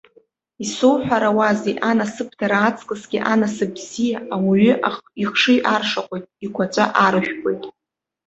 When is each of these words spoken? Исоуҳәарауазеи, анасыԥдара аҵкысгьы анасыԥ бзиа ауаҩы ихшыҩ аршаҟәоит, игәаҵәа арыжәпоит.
Исоуҳәарауазеи, 0.63 1.75
анасыԥдара 1.89 2.57
аҵкысгьы 2.67 3.19
анасыԥ 3.31 3.71
бзиа 3.75 4.19
ауаҩы 4.35 4.73
ихшыҩ 5.21 5.59
аршаҟәоит, 5.73 6.25
игәаҵәа 6.45 6.85
арыжәпоит. 7.05 7.63